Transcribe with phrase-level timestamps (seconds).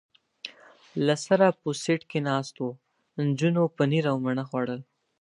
[1.05, 2.67] له سره په سېټ کې ناست و،
[3.27, 4.81] نجونو پنیر او مڼه خوړل.